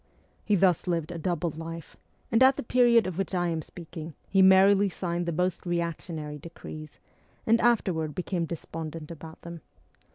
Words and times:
He 0.43 0.55
thus 0.55 0.87
lived 0.87 1.11
a 1.11 1.19
double 1.19 1.51
life, 1.51 1.95
and 2.31 2.41
at 2.41 2.55
the 2.57 2.63
period 2.63 3.05
of 3.05 3.19
which 3.19 3.35
I 3.35 3.49
am 3.49 3.61
speaking 3.61 4.15
he 4.27 4.41
merrily 4.41 4.89
signed 4.89 5.27
the 5.27 5.31
most 5.31 5.63
reactionary 5.63 6.39
decrees, 6.39 6.97
and 7.45 7.61
afterward 7.61 8.15
became 8.15 8.45
de 8.45 8.55
spondent 8.55 9.11
about 9.11 9.43
them. 9.43 9.61